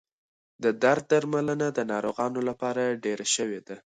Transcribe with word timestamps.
د 0.63 0.65
درد 0.83 1.03
درملنه 1.11 1.67
د 1.77 1.79
ناروغانو 1.91 2.39
لپاره 2.49 2.99
ډېره 3.03 3.25
شوې 3.35 3.59
ده. 3.67 3.77